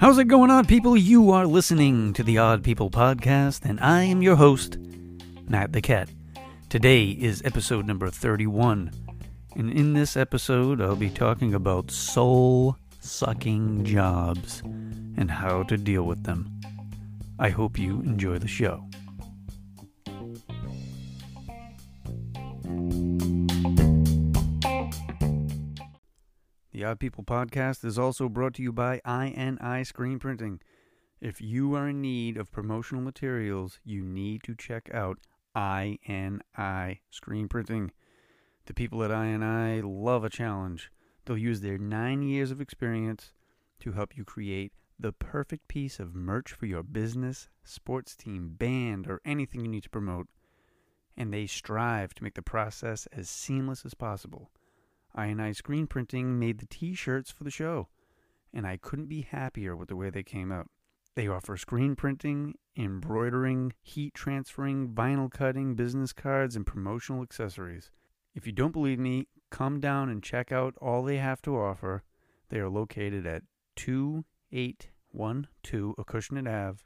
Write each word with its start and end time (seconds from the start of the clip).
How's 0.00 0.18
it 0.18 0.24
going 0.26 0.50
on, 0.50 0.66
people? 0.66 0.96
You 0.96 1.30
are 1.30 1.46
listening 1.46 2.12
to 2.14 2.24
the 2.24 2.38
Odd 2.38 2.64
People 2.64 2.90
Podcast, 2.90 3.64
and 3.64 3.78
I 3.78 4.02
am 4.02 4.22
your 4.22 4.34
host, 4.34 4.76
Matt 5.46 5.72
the 5.72 5.80
Cat. 5.80 6.08
Today 6.68 7.10
is 7.10 7.42
episode 7.44 7.86
number 7.86 8.10
31, 8.10 8.90
and 9.54 9.70
in 9.70 9.92
this 9.92 10.16
episode, 10.16 10.80
I'll 10.80 10.96
be 10.96 11.10
talking 11.10 11.54
about 11.54 11.92
soul 11.92 12.76
sucking 12.98 13.84
jobs 13.84 14.62
and 14.62 15.30
how 15.30 15.62
to 15.62 15.76
deal 15.76 16.02
with 16.02 16.24
them. 16.24 16.50
I 17.38 17.50
hope 17.50 17.78
you 17.78 18.00
enjoy 18.00 18.38
the 18.38 18.48
show. 18.48 18.84
The 26.74 26.82
Odd 26.82 26.98
People 26.98 27.22
podcast 27.22 27.84
is 27.84 28.00
also 28.00 28.28
brought 28.28 28.54
to 28.54 28.62
you 28.62 28.72
by 28.72 29.00
INI 29.06 29.86
Screen 29.86 30.18
Printing. 30.18 30.60
If 31.20 31.40
you 31.40 31.76
are 31.76 31.90
in 31.90 32.00
need 32.00 32.36
of 32.36 32.50
promotional 32.50 33.00
materials, 33.00 33.78
you 33.84 34.02
need 34.02 34.42
to 34.42 34.56
check 34.56 34.90
out 34.92 35.20
INI 35.54 36.98
Screen 37.10 37.46
Printing. 37.46 37.92
The 38.66 38.74
people 38.74 39.04
at 39.04 39.12
INI 39.12 39.84
love 39.84 40.24
a 40.24 40.28
challenge. 40.28 40.90
They'll 41.24 41.38
use 41.38 41.60
their 41.60 41.78
nine 41.78 42.22
years 42.24 42.50
of 42.50 42.60
experience 42.60 43.32
to 43.78 43.92
help 43.92 44.16
you 44.16 44.24
create 44.24 44.72
the 44.98 45.12
perfect 45.12 45.68
piece 45.68 46.00
of 46.00 46.16
merch 46.16 46.50
for 46.50 46.66
your 46.66 46.82
business, 46.82 47.48
sports 47.62 48.16
team, 48.16 48.56
band, 48.58 49.06
or 49.06 49.20
anything 49.24 49.60
you 49.60 49.70
need 49.70 49.84
to 49.84 49.90
promote. 49.90 50.26
And 51.16 51.32
they 51.32 51.46
strive 51.46 52.14
to 52.14 52.24
make 52.24 52.34
the 52.34 52.42
process 52.42 53.06
as 53.12 53.30
seamless 53.30 53.84
as 53.84 53.94
possible. 53.94 54.50
INI 55.16 55.54
Screen 55.54 55.86
Printing 55.86 56.38
made 56.38 56.58
the 56.58 56.66
t 56.66 56.94
shirts 56.94 57.30
for 57.30 57.44
the 57.44 57.50
show, 57.50 57.88
and 58.52 58.66
I 58.66 58.76
couldn't 58.76 59.08
be 59.08 59.22
happier 59.22 59.76
with 59.76 59.88
the 59.88 59.96
way 59.96 60.10
they 60.10 60.22
came 60.22 60.50
out. 60.50 60.68
They 61.14 61.28
offer 61.28 61.56
screen 61.56 61.94
printing, 61.94 62.54
embroidering, 62.76 63.72
heat 63.80 64.14
transferring, 64.14 64.88
vinyl 64.88 65.30
cutting, 65.30 65.76
business 65.76 66.12
cards, 66.12 66.56
and 66.56 66.66
promotional 66.66 67.22
accessories. 67.22 67.92
If 68.34 68.46
you 68.46 68.52
don't 68.52 68.72
believe 68.72 68.98
me, 68.98 69.28
come 69.50 69.78
down 69.78 70.08
and 70.08 70.22
check 70.22 70.50
out 70.50 70.74
all 70.80 71.04
they 71.04 71.18
have 71.18 71.40
to 71.42 71.56
offer. 71.56 72.02
They 72.48 72.58
are 72.58 72.68
located 72.68 73.26
at 73.26 73.44
2812 73.76 75.96
Acushnet 75.96 76.48
Ave 76.48 76.80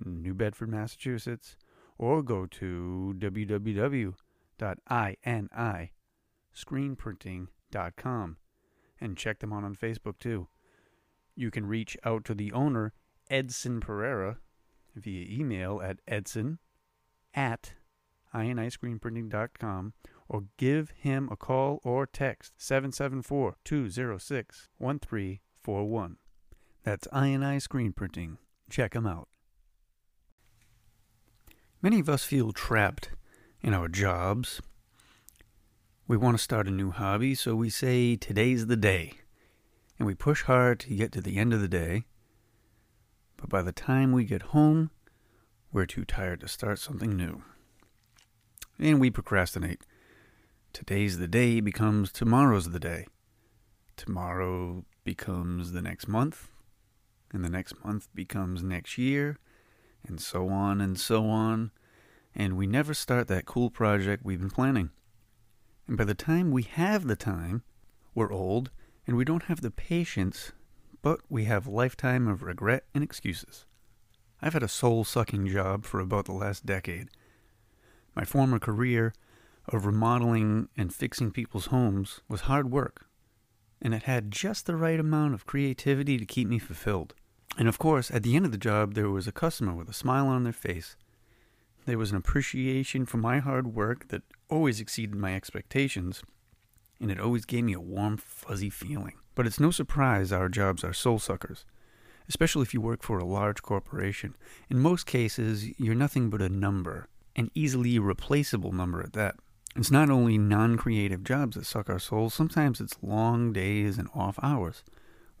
in 0.00 0.22
New 0.22 0.34
Bedford, 0.34 0.68
Massachusetts, 0.68 1.56
or 1.98 2.22
go 2.22 2.46
to 2.46 3.16
www.ini 3.18 4.14
screenprinting.com 6.56 8.36
and 9.00 9.16
check 9.16 9.38
them 9.38 9.52
out 9.52 9.64
on 9.64 9.74
Facebook 9.74 10.18
too. 10.18 10.48
You 11.34 11.50
can 11.50 11.66
reach 11.66 11.96
out 12.04 12.24
to 12.26 12.34
the 12.34 12.52
owner, 12.52 12.92
Edson 13.30 13.80
Pereira, 13.80 14.38
via 14.94 15.26
email 15.28 15.80
at 15.82 16.00
edson 16.06 16.58
at 17.34 17.74
iniscreenprinting.com 18.34 19.92
or 20.28 20.44
give 20.56 20.90
him 20.90 21.28
a 21.30 21.36
call 21.36 21.80
or 21.82 22.06
text 22.06 22.52
774 22.58 23.56
206 23.64 24.68
1341. 24.78 26.16
That's 26.84 27.08
INI 27.08 27.60
Screen 27.60 27.92
Printing. 27.92 28.38
Check 28.70 28.92
them 28.92 29.06
out. 29.06 29.28
Many 31.82 32.00
of 32.00 32.08
us 32.08 32.24
feel 32.24 32.52
trapped 32.52 33.10
in 33.62 33.74
our 33.74 33.88
jobs, 33.88 34.60
we 36.10 36.16
want 36.16 36.36
to 36.36 36.42
start 36.42 36.66
a 36.66 36.72
new 36.72 36.90
hobby, 36.90 37.36
so 37.36 37.54
we 37.54 37.70
say 37.70 38.16
today's 38.16 38.66
the 38.66 38.76
day. 38.76 39.12
And 39.96 40.08
we 40.08 40.16
push 40.16 40.42
hard 40.42 40.80
to 40.80 40.96
get 40.96 41.12
to 41.12 41.20
the 41.20 41.36
end 41.36 41.54
of 41.54 41.60
the 41.60 41.68
day. 41.68 42.02
But 43.36 43.48
by 43.48 43.62
the 43.62 43.70
time 43.70 44.10
we 44.10 44.24
get 44.24 44.50
home, 44.50 44.90
we're 45.72 45.86
too 45.86 46.04
tired 46.04 46.40
to 46.40 46.48
start 46.48 46.80
something 46.80 47.16
new. 47.16 47.44
And 48.76 49.00
we 49.00 49.10
procrastinate. 49.10 49.82
Today's 50.72 51.18
the 51.18 51.28
day 51.28 51.60
becomes 51.60 52.10
tomorrow's 52.10 52.70
the 52.70 52.80
day. 52.80 53.06
Tomorrow 53.96 54.84
becomes 55.04 55.70
the 55.70 55.80
next 55.80 56.08
month. 56.08 56.48
And 57.32 57.44
the 57.44 57.50
next 57.50 57.84
month 57.84 58.08
becomes 58.16 58.64
next 58.64 58.98
year. 58.98 59.38
And 60.04 60.20
so 60.20 60.48
on 60.48 60.80
and 60.80 60.98
so 60.98 61.28
on. 61.28 61.70
And 62.34 62.56
we 62.56 62.66
never 62.66 62.94
start 62.94 63.28
that 63.28 63.46
cool 63.46 63.70
project 63.70 64.24
we've 64.24 64.40
been 64.40 64.50
planning. 64.50 64.90
And 65.90 65.96
by 65.96 66.04
the 66.04 66.14
time 66.14 66.52
we 66.52 66.62
have 66.62 67.08
the 67.08 67.16
time, 67.16 67.64
we're 68.14 68.32
old 68.32 68.70
and 69.08 69.16
we 69.16 69.24
don't 69.24 69.46
have 69.46 69.60
the 69.60 69.72
patience, 69.72 70.52
but 71.02 71.18
we 71.28 71.46
have 71.46 71.66
lifetime 71.66 72.28
of 72.28 72.44
regret 72.44 72.84
and 72.94 73.02
excuses. 73.02 73.66
I've 74.40 74.52
had 74.52 74.62
a 74.62 74.68
soul 74.68 75.02
sucking 75.02 75.48
job 75.48 75.84
for 75.84 75.98
about 75.98 76.26
the 76.26 76.32
last 76.32 76.64
decade. 76.64 77.08
My 78.14 78.24
former 78.24 78.60
career 78.60 79.14
of 79.66 79.84
remodeling 79.84 80.68
and 80.76 80.94
fixing 80.94 81.32
people's 81.32 81.66
homes 81.66 82.20
was 82.28 82.42
hard 82.42 82.70
work, 82.70 83.06
and 83.82 83.92
it 83.92 84.04
had 84.04 84.30
just 84.30 84.66
the 84.66 84.76
right 84.76 85.00
amount 85.00 85.34
of 85.34 85.44
creativity 85.44 86.18
to 86.18 86.24
keep 86.24 86.46
me 86.46 86.60
fulfilled. 86.60 87.14
And 87.58 87.66
of 87.66 87.80
course, 87.80 88.12
at 88.12 88.22
the 88.22 88.36
end 88.36 88.44
of 88.44 88.52
the 88.52 88.58
job, 88.58 88.94
there 88.94 89.10
was 89.10 89.26
a 89.26 89.32
customer 89.32 89.74
with 89.74 89.88
a 89.88 89.92
smile 89.92 90.28
on 90.28 90.44
their 90.44 90.52
face 90.52 90.94
there 91.90 91.98
was 91.98 92.12
an 92.12 92.16
appreciation 92.16 93.04
for 93.04 93.16
my 93.16 93.40
hard 93.40 93.74
work 93.74 94.06
that 94.08 94.22
always 94.48 94.78
exceeded 94.78 95.16
my 95.16 95.34
expectations, 95.34 96.22
and 97.00 97.10
it 97.10 97.18
always 97.18 97.44
gave 97.44 97.64
me 97.64 97.72
a 97.72 97.80
warm, 97.80 98.16
fuzzy 98.16 98.70
feeling. 98.70 99.14
But 99.34 99.44
it's 99.44 99.58
no 99.58 99.72
surprise 99.72 100.30
our 100.30 100.48
jobs 100.48 100.84
are 100.84 100.92
soul 100.92 101.18
suckers, 101.18 101.64
especially 102.28 102.62
if 102.62 102.72
you 102.72 102.80
work 102.80 103.02
for 103.02 103.18
a 103.18 103.24
large 103.24 103.60
corporation. 103.62 104.36
In 104.68 104.78
most 104.78 105.04
cases, 105.04 105.68
you're 105.80 105.96
nothing 105.96 106.30
but 106.30 106.40
a 106.40 106.48
number, 106.48 107.08
an 107.34 107.50
easily 107.54 107.98
replaceable 107.98 108.70
number 108.70 109.02
at 109.02 109.14
that. 109.14 109.34
It's 109.74 109.90
not 109.90 110.10
only 110.10 110.38
non 110.38 110.76
creative 110.76 111.24
jobs 111.24 111.56
that 111.56 111.66
suck 111.66 111.90
our 111.90 111.98
souls, 111.98 112.34
sometimes 112.34 112.80
it's 112.80 113.02
long 113.02 113.52
days 113.52 113.98
and 113.98 114.06
off 114.14 114.38
hours. 114.44 114.84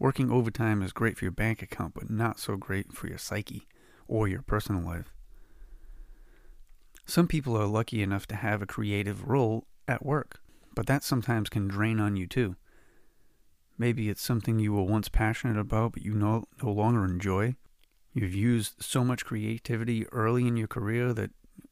Working 0.00 0.32
overtime 0.32 0.82
is 0.82 0.92
great 0.92 1.16
for 1.16 1.26
your 1.26 1.32
bank 1.32 1.62
account, 1.62 1.94
but 1.94 2.10
not 2.10 2.40
so 2.40 2.56
great 2.56 2.92
for 2.92 3.06
your 3.06 3.18
psyche 3.18 3.68
or 4.08 4.26
your 4.26 4.42
personal 4.42 4.82
life. 4.82 5.12
Some 7.06 7.26
people 7.26 7.56
are 7.56 7.66
lucky 7.66 8.02
enough 8.02 8.26
to 8.28 8.36
have 8.36 8.62
a 8.62 8.66
creative 8.66 9.28
role 9.28 9.66
at 9.88 10.04
work, 10.04 10.40
but 10.74 10.86
that 10.86 11.02
sometimes 11.02 11.48
can 11.48 11.68
drain 11.68 11.98
on 11.98 12.16
you 12.16 12.26
too. 12.26 12.56
Maybe 13.78 14.08
it's 14.08 14.22
something 14.22 14.58
you 14.58 14.74
were 14.74 14.82
once 14.82 15.08
passionate 15.08 15.58
about 15.58 15.92
but 15.92 16.02
you 16.02 16.14
no, 16.14 16.44
no 16.62 16.70
longer 16.70 17.04
enjoy. 17.04 17.56
You've 18.12 18.34
used 18.34 18.82
so 18.82 19.04
much 19.04 19.24
creativity 19.24 20.06
early 20.08 20.46
in 20.46 20.56
your 20.56 20.68
career 20.68 21.12
that 21.14 21.30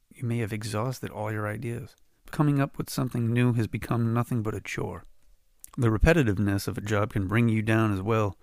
you 0.09 0.23
may 0.25 0.39
have 0.39 0.51
exhausted 0.51 1.11
all 1.11 1.31
your 1.31 1.47
ideas. 1.47 1.95
Coming 2.31 2.59
up 2.59 2.77
with 2.77 2.89
something 2.89 3.31
new 3.31 3.53
has 3.53 3.67
become 3.67 4.13
nothing 4.13 4.41
but 4.41 4.55
a 4.55 4.61
chore. 4.61 5.05
The 5.77 5.89
repetitiveness 5.89 6.67
of 6.67 6.77
a 6.77 6.81
job 6.81 7.13
can 7.13 7.27
bring 7.27 7.47
you 7.47 7.61
down 7.61 7.93
as 7.93 8.01
well. 8.01 8.37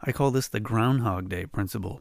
I 0.00 0.12
call 0.12 0.30
this 0.30 0.48
the 0.48 0.60
Groundhog 0.60 1.28
Day 1.28 1.46
principle. 1.46 2.00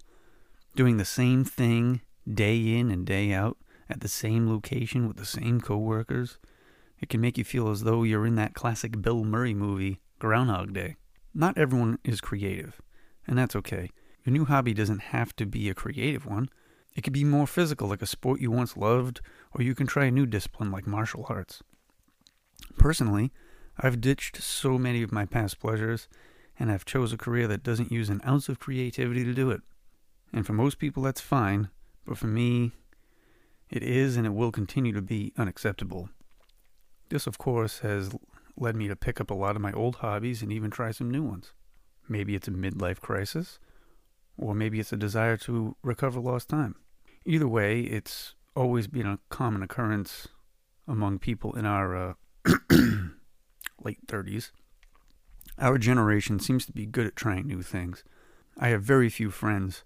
Doing 0.76 0.98
the 0.98 1.06
same 1.06 1.44
thing 1.44 2.02
day 2.32 2.78
in 2.78 2.92
and 2.92 3.06
day 3.06 3.34
out 3.34 3.58
at 3.90 4.02
the 4.02 4.08
same 4.08 4.50
location 4.50 5.08
with 5.08 5.18
the 5.18 5.26
same 5.26 5.62
coworkers. 5.62 6.38
It 7.00 7.10
can 7.10 7.22
make 7.22 7.38
you 7.38 7.44
feel 7.44 7.70
as 7.70 7.84
though 7.84 8.04
you're 8.04 8.26
in 8.26 8.36
that 8.36 8.54
classic 8.54 9.02
Bill 9.02 9.24
Murray 9.24 9.54
movie, 9.54 10.00
Groundhog 10.20 10.74
Day. 10.74 10.96
Not 11.34 11.58
everyone 11.58 12.00
is 12.04 12.22
creative, 12.22 12.82
and 13.28 13.38
that's 13.38 13.56
okay. 13.56 13.92
Your 14.26 14.34
new 14.34 14.46
hobby 14.46 14.74
doesn't 14.74 15.00
have 15.00 15.36
to 15.36 15.46
be 15.46 15.70
a 15.70 15.76
creative 15.76 16.26
one. 16.26 16.50
It 16.96 17.02
could 17.02 17.14
be 17.14 17.24
more 17.24 17.46
physical, 17.46 17.88
like 17.88 18.02
a 18.02 18.08
sport 18.08 18.42
you 18.42 18.50
once 18.50 18.76
loved, 18.76 19.22
or 19.54 19.62
you 19.62 19.76
can 19.76 19.86
try 19.86 20.06
a 20.06 20.12
new 20.12 20.26
discipline 20.26 20.72
like 20.72 20.88
martial 20.88 21.26
arts. 21.30 21.62
Personally, 22.78 23.32
I've 23.78 24.02
ditched 24.02 24.42
so 24.42 24.80
many 24.80 25.04
of 25.04 25.12
my 25.12 25.26
past 25.26 25.60
pleasures, 25.60 26.08
and 26.60 26.72
I've 26.72 26.86
chose 26.86 27.14
a 27.14 27.18
career 27.18 27.48
that 27.48 27.64
doesn't 27.64 27.92
use 27.92 28.10
an 28.10 28.22
ounce 28.28 28.50
of 28.50 28.60
creativity 28.60 29.24
to 29.24 29.34
do 29.34 29.52
it. 29.52 29.62
And 30.34 30.46
for 30.46 30.54
most 30.54 30.80
people, 30.80 31.04
that's 31.04 31.22
fine, 31.22 31.70
but 32.06 32.18
for 32.18 32.28
me, 32.28 32.72
it 33.70 33.84
is 33.84 34.18
and 34.18 34.26
it 34.26 34.34
will 34.34 34.52
continue 34.52 34.94
to 34.94 35.02
be 35.02 35.34
unacceptable. 35.38 36.10
This, 37.10 37.28
of 37.28 37.38
course, 37.38 37.80
has 37.80 38.12
led 38.56 38.76
me 38.76 38.88
to 38.88 38.96
pick 38.96 39.22
up 39.22 39.30
a 39.30 39.36
lot 39.36 39.56
of 39.56 39.62
my 39.62 39.72
old 39.72 39.98
hobbies 39.98 40.42
and 40.42 40.52
even 40.52 40.72
try 40.72 40.92
some 40.92 41.10
new 41.10 41.24
ones. 41.24 41.54
Maybe 42.10 42.36
it's 42.36 42.48
a 42.48 42.52
midlife 42.52 43.00
crisis, 43.00 43.60
or 44.38 44.54
maybe 44.54 44.80
it's 44.80 44.94
a 44.94 44.98
desire 44.98 45.38
to 45.38 45.76
recover 45.84 46.20
lost 46.20 46.50
time. 46.50 46.76
Either 47.26 47.48
way, 47.48 47.82
it's 47.82 48.36
always 48.56 48.88
been 48.88 49.06
a 49.06 49.20
common 49.30 49.62
occurrence 49.62 50.28
among 50.88 51.20
people 51.20 51.54
in 51.56 51.66
our 51.66 51.96
uh, 51.96 52.14
late 53.84 54.06
30s. 54.08 54.52
Our 55.60 55.78
generation 55.78 56.40
seems 56.40 56.66
to 56.66 56.72
be 56.72 56.86
good 56.86 57.08
at 57.08 57.16
trying 57.16 57.48
new 57.48 57.62
things. 57.62 58.04
I 58.58 58.70
have 58.70 58.84
very 58.84 59.10
few 59.10 59.30
friends 59.30 59.84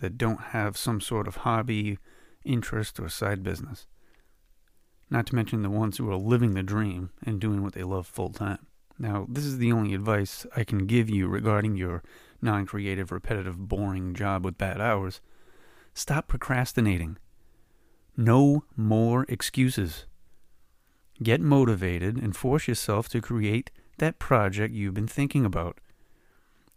that 0.00 0.16
don't 0.16 0.40
have 0.40 0.76
some 0.76 1.00
sort 1.00 1.28
of 1.28 1.36
hobby 1.36 1.98
interest, 2.44 2.98
or 2.98 3.08
side 3.08 3.42
business. 3.42 3.86
Not 5.10 5.26
to 5.26 5.34
mention 5.34 5.62
the 5.62 5.70
ones 5.70 5.96
who 5.96 6.08
are 6.10 6.16
living 6.16 6.54
the 6.54 6.62
dream 6.62 7.10
and 7.24 7.40
doing 7.40 7.62
what 7.62 7.72
they 7.72 7.82
love 7.82 8.06
full 8.06 8.30
time. 8.30 8.66
Now, 8.98 9.26
this 9.28 9.44
is 9.44 9.58
the 9.58 9.72
only 9.72 9.94
advice 9.94 10.46
I 10.54 10.62
can 10.62 10.86
give 10.86 11.08
you 11.08 11.26
regarding 11.26 11.76
your 11.76 12.02
non 12.42 12.66
creative, 12.66 13.10
repetitive, 13.10 13.68
boring 13.68 14.14
job 14.14 14.44
with 14.44 14.58
bad 14.58 14.80
hours. 14.80 15.20
Stop 15.94 16.28
procrastinating. 16.28 17.16
No 18.16 18.64
more 18.76 19.24
excuses. 19.28 20.06
Get 21.22 21.40
motivated 21.40 22.16
and 22.16 22.36
force 22.36 22.68
yourself 22.68 23.08
to 23.10 23.20
create 23.20 23.70
that 23.98 24.18
project 24.18 24.74
you've 24.74 24.94
been 24.94 25.08
thinking 25.08 25.44
about. 25.44 25.78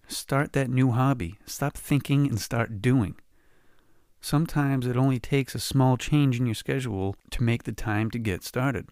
Start 0.07 0.53
that 0.53 0.69
new 0.69 0.91
hobby. 0.91 1.39
Stop 1.45 1.77
thinking 1.77 2.27
and 2.27 2.39
start 2.39 2.81
doing. 2.81 3.15
Sometimes 4.23 4.87
it 4.87 4.95
only 4.95 5.19
takes 5.19 5.53
a 5.53 5.59
small 5.59 5.97
change 5.97 6.39
in 6.39 6.45
your 6.45 6.55
schedule 6.55 7.17
to 7.29 7.43
make 7.43 7.63
the 7.63 7.73
time 7.73 8.09
to 8.11 8.17
get 8.17 8.41
started. 8.41 8.87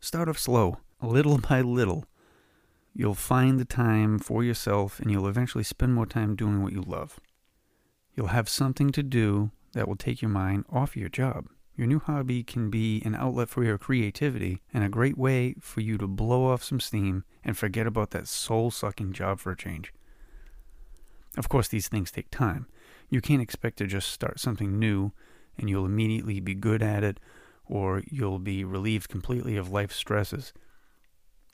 Start 0.00 0.28
off 0.28 0.36
slow, 0.36 0.78
little 1.00 1.38
by 1.48 1.60
little. 1.60 2.06
You'll 2.92 3.14
find 3.14 3.60
the 3.60 3.64
time 3.64 4.18
for 4.18 4.42
yourself 4.42 4.98
and 4.98 5.12
you'll 5.12 5.28
eventually 5.28 5.62
spend 5.62 5.94
more 5.94 6.06
time 6.06 6.34
doing 6.34 6.60
what 6.60 6.72
you 6.72 6.82
love. 6.82 7.20
You'll 8.16 8.34
have 8.38 8.48
something 8.48 8.90
to 8.90 9.02
do 9.04 9.52
that 9.74 9.86
will 9.86 9.94
take 9.94 10.20
your 10.20 10.28
mind 10.28 10.64
off 10.68 10.96
your 10.96 11.08
job. 11.08 11.46
Your 11.76 11.86
new 11.86 12.00
hobby 12.00 12.42
can 12.42 12.68
be 12.68 13.00
an 13.04 13.14
outlet 13.14 13.48
for 13.48 13.62
your 13.62 13.78
creativity 13.78 14.62
and 14.74 14.82
a 14.82 14.88
great 14.88 15.16
way 15.16 15.54
for 15.60 15.82
you 15.82 15.98
to 15.98 16.08
blow 16.08 16.46
off 16.46 16.64
some 16.64 16.80
steam 16.80 17.22
and 17.44 17.56
forget 17.56 17.86
about 17.86 18.10
that 18.10 18.26
soul 18.26 18.72
sucking 18.72 19.12
job 19.12 19.38
for 19.38 19.52
a 19.52 19.56
change. 19.56 19.92
Of 21.36 21.48
course, 21.48 21.68
these 21.68 21.86
things 21.86 22.10
take 22.10 22.32
time. 22.32 22.66
You 23.08 23.20
can't 23.20 23.42
expect 23.42 23.78
to 23.78 23.86
just 23.86 24.10
start 24.10 24.38
something 24.38 24.78
new 24.78 25.12
and 25.56 25.68
you'll 25.68 25.86
immediately 25.86 26.40
be 26.40 26.54
good 26.54 26.82
at 26.82 27.02
it 27.02 27.18
or 27.64 28.02
you'll 28.06 28.38
be 28.38 28.64
relieved 28.64 29.08
completely 29.08 29.56
of 29.56 29.70
life 29.70 29.92
stresses. 29.92 30.52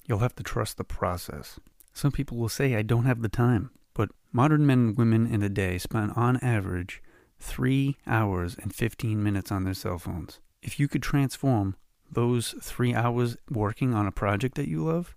You'll 0.07 0.19
have 0.19 0.35
to 0.37 0.43
trust 0.43 0.77
the 0.77 0.85
process. 0.85 1.59
Some 1.93 2.13
people 2.13 2.37
will 2.37 2.49
say, 2.49 2.75
I 2.75 2.83
don't 2.83 3.07
have 3.07 3.23
the 3.23 3.29
time. 3.29 3.71
But 3.95 4.11
modern 4.33 4.67
men 4.67 4.79
and 4.79 4.97
women 4.97 5.27
in 5.27 5.43
a 5.43 5.49
day 5.49 5.79
spend 5.79 6.13
on 6.17 6.37
average 6.39 7.03
3 7.39 7.97
hours 8.07 8.57
and 8.61 8.75
15 8.75 9.23
minutes 9.23 9.53
on 9.53 9.65
their 9.65 9.75
cell 9.75 9.99
phones. 9.99 10.41
If 10.63 10.81
you 10.81 10.89
could 10.89 11.03
transform 11.03 11.77
those 12.11 12.55
3 12.61 12.95
hours 12.95 13.37
working 13.51 13.95
on 13.95 14.07
a 14.07 14.13
project 14.13 14.57
that 14.57 14.69
you 14.69 14.85
love, 14.85 15.15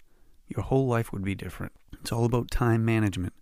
your 0.48 0.64
whole 0.64 0.88
life 0.88 1.12
would 1.12 1.24
be 1.24 1.36
different. 1.36 1.74
It's 2.00 2.12
all 2.12 2.26
about 2.26 2.52
time 2.52 2.86
management. 2.86 3.34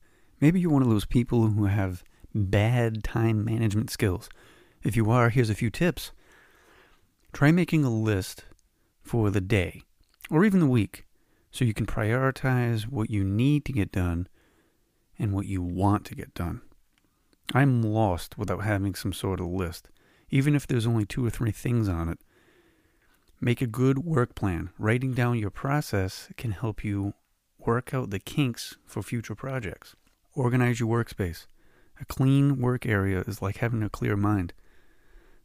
Maybe 0.41 0.59
you're 0.59 0.71
one 0.71 0.81
of 0.81 0.89
those 0.89 1.05
people 1.05 1.47
who 1.47 1.65
have 1.65 2.03
bad 2.35 3.03
time 3.03 3.43
management 3.43 3.89
skills. 3.89 4.29
If 4.83 4.95
you 4.95 5.09
are, 5.09 5.29
here's 5.29 5.49
a 5.49 5.55
few 5.55 5.69
tips. 5.69 6.11
Try 7.33 7.51
making 7.51 7.83
a 7.83 7.89
list 7.89 8.45
for 9.01 9.31
the 9.31 9.41
day 9.41 9.81
or 10.29 10.45
even 10.45 10.59
the 10.59 10.67
week 10.67 11.05
so 11.51 11.65
you 11.65 11.73
can 11.73 11.85
prioritize 11.85 12.83
what 12.83 13.09
you 13.09 13.23
need 13.23 13.65
to 13.65 13.73
get 13.73 13.91
done 13.91 14.27
and 15.17 15.31
what 15.31 15.45
you 15.45 15.61
want 15.61 16.05
to 16.05 16.15
get 16.15 16.33
done. 16.33 16.61
I'm 17.53 17.81
lost 17.81 18.37
without 18.37 18.63
having 18.63 18.95
some 18.95 19.13
sort 19.13 19.39
of 19.39 19.47
list, 19.47 19.89
even 20.29 20.55
if 20.55 20.67
there's 20.67 20.87
only 20.87 21.05
two 21.05 21.25
or 21.25 21.29
three 21.29 21.51
things 21.51 21.87
on 21.87 22.09
it. 22.09 22.19
Make 23.39 23.61
a 23.61 23.67
good 23.67 23.99
work 23.99 24.35
plan. 24.35 24.71
Writing 24.77 25.13
down 25.13 25.37
your 25.37 25.51
process 25.51 26.29
can 26.35 26.51
help 26.51 26.83
you 26.83 27.13
work 27.59 27.93
out 27.93 28.09
the 28.09 28.19
kinks 28.19 28.75
for 28.85 29.01
future 29.01 29.35
projects. 29.35 29.95
Organize 30.33 30.79
your 30.79 30.89
workspace. 30.89 31.45
A 31.99 32.05
clean 32.05 32.59
work 32.59 32.85
area 32.85 33.23
is 33.27 33.41
like 33.41 33.57
having 33.57 33.83
a 33.83 33.89
clear 33.89 34.17
mind. 34.17 34.53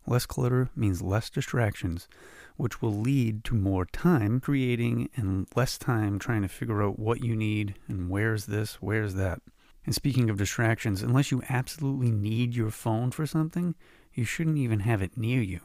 Less 0.07 0.27
clutter 0.27 0.71
means 0.75 1.03
less 1.03 1.31
distractions, 1.31 2.09
which 2.57 2.83
will 2.83 2.93
lead 2.93 3.45
to 3.45 3.55
more 3.55 3.85
time 3.85 4.41
creating 4.41 5.09
and 5.15 5.47
less 5.55 5.79
time 5.79 6.19
trying 6.19 6.43
to 6.43 6.49
figure 6.49 6.83
out 6.83 6.99
what 6.99 7.23
you 7.23 7.37
need 7.37 7.77
and 7.87 8.11
where's 8.11 8.47
this, 8.47 8.75
where's 8.83 9.15
that. 9.15 9.41
And 9.87 9.95
speaking 9.95 10.29
of 10.29 10.39
distractions, 10.39 11.03
unless 11.03 11.31
you 11.31 11.43
absolutely 11.49 12.11
need 12.11 12.55
your 12.55 12.71
phone 12.71 13.11
for 13.11 13.27
something, 13.27 13.75
you 14.13 14.25
shouldn't 14.25 14.59
even 14.59 14.81
have 14.81 15.03
it 15.03 15.17
near 15.17 15.41
you. 15.41 15.61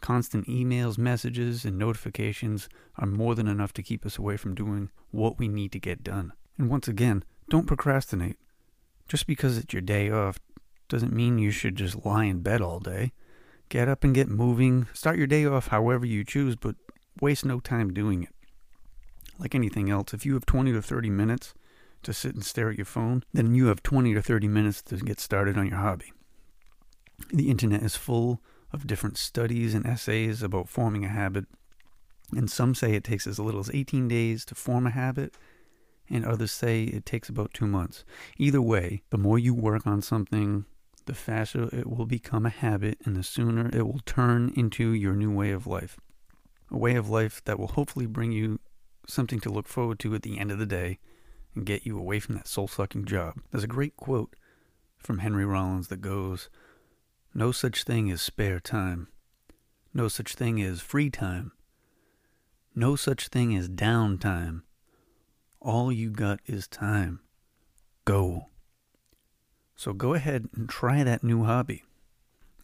Constant 0.00 0.46
emails, 0.46 0.98
messages, 0.98 1.64
and 1.64 1.78
notifications 1.78 2.68
are 2.96 3.06
more 3.06 3.34
than 3.34 3.48
enough 3.48 3.72
to 3.72 3.82
keep 3.82 4.04
us 4.04 4.18
away 4.18 4.36
from 4.36 4.54
doing 4.54 4.90
what 5.10 5.38
we 5.38 5.48
need 5.48 5.72
to 5.72 5.80
get 5.80 6.04
done. 6.04 6.32
And 6.58 6.68
once 6.68 6.86
again, 6.86 7.24
don't 7.48 7.66
procrastinate. 7.66 8.36
Just 9.08 9.26
because 9.26 9.56
it's 9.58 9.72
your 9.72 9.82
day 9.82 10.10
off 10.10 10.38
doesn't 10.88 11.12
mean 11.12 11.38
you 11.38 11.50
should 11.50 11.76
just 11.76 12.04
lie 12.04 12.24
in 12.24 12.40
bed 12.40 12.60
all 12.60 12.80
day. 12.80 13.12
Get 13.68 13.88
up 13.88 14.04
and 14.04 14.14
get 14.14 14.28
moving. 14.28 14.86
Start 14.92 15.18
your 15.18 15.26
day 15.26 15.44
off 15.44 15.68
however 15.68 16.06
you 16.06 16.24
choose, 16.24 16.56
but 16.56 16.76
waste 17.20 17.44
no 17.44 17.60
time 17.60 17.92
doing 17.92 18.22
it. 18.22 18.30
Like 19.38 19.54
anything 19.54 19.90
else, 19.90 20.14
if 20.14 20.24
you 20.24 20.34
have 20.34 20.46
20 20.46 20.72
to 20.72 20.82
30 20.82 21.10
minutes 21.10 21.54
to 22.02 22.12
sit 22.12 22.34
and 22.34 22.44
stare 22.44 22.70
at 22.70 22.78
your 22.78 22.84
phone, 22.84 23.24
then 23.32 23.54
you 23.54 23.66
have 23.66 23.82
20 23.82 24.14
to 24.14 24.22
30 24.22 24.48
minutes 24.48 24.82
to 24.82 24.96
get 24.96 25.20
started 25.20 25.58
on 25.58 25.66
your 25.66 25.78
hobby. 25.78 26.12
The 27.32 27.50
internet 27.50 27.82
is 27.82 27.96
full 27.96 28.40
of 28.72 28.86
different 28.86 29.18
studies 29.18 29.74
and 29.74 29.86
essays 29.86 30.42
about 30.42 30.68
forming 30.68 31.04
a 31.04 31.08
habit, 31.08 31.46
and 32.32 32.50
some 32.50 32.74
say 32.74 32.94
it 32.94 33.04
takes 33.04 33.26
as 33.26 33.38
little 33.38 33.60
as 33.60 33.70
18 33.72 34.08
days 34.08 34.44
to 34.46 34.54
form 34.54 34.86
a 34.86 34.90
habit, 34.90 35.34
and 36.08 36.24
others 36.24 36.52
say 36.52 36.84
it 36.84 37.06
takes 37.06 37.28
about 37.28 37.54
two 37.54 37.66
months. 37.66 38.04
Either 38.38 38.62
way, 38.62 39.02
the 39.10 39.18
more 39.18 39.38
you 39.38 39.54
work 39.54 39.86
on 39.86 40.02
something, 40.02 40.64
the 41.06 41.14
faster 41.14 41.68
it 41.72 41.88
will 41.88 42.06
become 42.06 42.46
a 42.46 42.50
habit, 42.50 42.98
and 43.04 43.16
the 43.16 43.22
sooner 43.22 43.70
it 43.72 43.86
will 43.86 44.00
turn 44.04 44.52
into 44.56 44.90
your 44.90 45.14
new 45.14 45.32
way 45.32 45.50
of 45.50 45.66
life. 45.66 45.98
A 46.70 46.76
way 46.76 46.96
of 46.96 47.08
life 47.08 47.42
that 47.44 47.58
will 47.58 47.68
hopefully 47.68 48.06
bring 48.06 48.32
you 48.32 48.58
something 49.06 49.40
to 49.40 49.50
look 49.50 49.68
forward 49.68 49.98
to 50.00 50.14
at 50.14 50.22
the 50.22 50.38
end 50.38 50.50
of 50.50 50.58
the 50.58 50.66
day 50.66 50.98
and 51.54 51.64
get 51.64 51.86
you 51.86 51.98
away 51.98 52.20
from 52.20 52.34
that 52.34 52.48
soul 52.48 52.68
sucking 52.68 53.04
job. 53.04 53.40
There's 53.50 53.64
a 53.64 53.68
great 53.68 53.96
quote 53.96 54.34
from 54.98 55.18
Henry 55.18 55.44
Rollins 55.44 55.88
that 55.88 56.00
goes 56.00 56.48
No 57.32 57.52
such 57.52 57.84
thing 57.84 58.10
as 58.10 58.20
spare 58.20 58.60
time, 58.60 59.08
no 59.94 60.08
such 60.08 60.34
thing 60.34 60.60
as 60.60 60.80
free 60.80 61.08
time, 61.08 61.52
no 62.74 62.96
such 62.96 63.28
thing 63.28 63.56
as 63.56 63.68
downtime. 63.68 64.62
All 65.66 65.90
you 65.90 66.10
got 66.10 66.38
is 66.46 66.68
time. 66.68 67.18
Go. 68.04 68.50
So 69.74 69.92
go 69.92 70.14
ahead 70.14 70.48
and 70.54 70.68
try 70.68 71.02
that 71.02 71.24
new 71.24 71.42
hobby. 71.42 71.82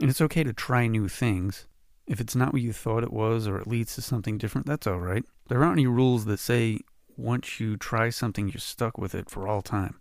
And 0.00 0.08
it's 0.08 0.20
okay 0.20 0.44
to 0.44 0.52
try 0.52 0.86
new 0.86 1.08
things. 1.08 1.66
If 2.06 2.20
it's 2.20 2.36
not 2.36 2.52
what 2.52 2.62
you 2.62 2.72
thought 2.72 3.02
it 3.02 3.12
was 3.12 3.48
or 3.48 3.58
it 3.58 3.66
leads 3.66 3.96
to 3.96 4.02
something 4.02 4.38
different, 4.38 4.68
that's 4.68 4.86
all 4.86 5.00
right. 5.00 5.24
There 5.48 5.64
aren't 5.64 5.80
any 5.80 5.88
rules 5.88 6.26
that 6.26 6.38
say 6.38 6.78
once 7.16 7.58
you 7.58 7.76
try 7.76 8.08
something, 8.10 8.46
you're 8.46 8.60
stuck 8.60 8.98
with 8.98 9.16
it 9.16 9.28
for 9.28 9.48
all 9.48 9.62
time. 9.62 9.98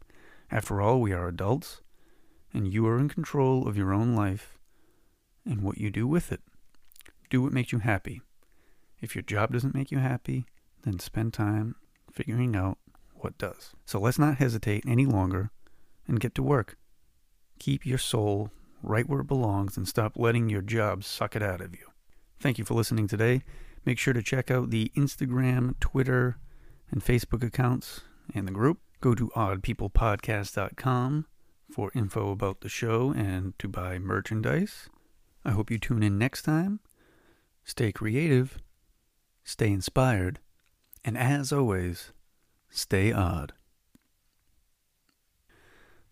After 0.51 0.79
all, 0.79 1.01
we 1.01 1.11
are 1.11 1.27
adults, 1.27 1.81
and 2.53 2.71
you 2.71 2.85
are 2.85 2.99
in 2.99 3.09
control 3.09 3.67
of 3.67 3.75
your 3.75 3.93
own 3.93 4.15
life 4.15 4.59
and 5.43 5.63
what 5.63 5.79
you 5.79 5.89
do 5.89 6.05
with 6.05 6.31
it. 6.31 6.41
Do 7.31 7.41
what 7.41 7.51
makes 7.51 7.71
you 7.71 7.79
happy. 7.79 8.21
If 9.01 9.15
your 9.15 9.23
job 9.23 9.53
doesn't 9.53 9.73
make 9.73 9.89
you 9.89 9.97
happy, 9.97 10.45
then 10.83 10.99
spend 10.99 11.33
time 11.33 11.77
figuring 12.13 12.55
out 12.55 12.77
what 13.23 13.37
does. 13.37 13.73
So 13.85 13.99
let's 13.99 14.19
not 14.19 14.37
hesitate 14.37 14.83
any 14.87 15.05
longer 15.05 15.51
and 16.07 16.19
get 16.19 16.35
to 16.35 16.43
work. 16.43 16.77
Keep 17.59 17.85
your 17.85 17.97
soul 17.97 18.51
right 18.83 19.07
where 19.07 19.21
it 19.21 19.27
belongs 19.27 19.77
and 19.77 19.87
stop 19.87 20.13
letting 20.15 20.49
your 20.49 20.61
job 20.61 21.03
suck 21.03 21.35
it 21.35 21.43
out 21.43 21.61
of 21.61 21.73
you. 21.73 21.87
Thank 22.39 22.57
you 22.57 22.65
for 22.65 22.73
listening 22.73 23.07
today. 23.07 23.43
Make 23.85 23.99
sure 23.99 24.13
to 24.13 24.21
check 24.21 24.49
out 24.49 24.69
the 24.69 24.91
Instagram, 24.95 25.79
Twitter, 25.79 26.37
and 26.89 27.03
Facebook 27.03 27.43
accounts 27.43 28.01
and 28.33 28.47
the 28.47 28.51
group. 28.51 28.79
Go 28.99 29.15
to 29.15 29.29
oddpeoplepodcast.com 29.29 31.25
for 31.71 31.91
info 31.95 32.31
about 32.31 32.61
the 32.61 32.69
show 32.69 33.11
and 33.11 33.57
to 33.59 33.67
buy 33.67 33.97
merchandise. 33.97 34.89
I 35.43 35.51
hope 35.51 35.71
you 35.71 35.79
tune 35.79 36.03
in 36.03 36.17
next 36.17 36.43
time. 36.43 36.79
Stay 37.63 37.91
creative, 37.91 38.59
stay 39.43 39.71
inspired, 39.71 40.39
and 41.03 41.17
as 41.17 41.51
always, 41.51 42.11
stay 42.71 43.11
odd. 43.11 43.53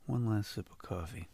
One 0.06 0.25
last 0.25 0.51
sip 0.51 0.70
of 0.70 0.78
coffee. 0.80 1.28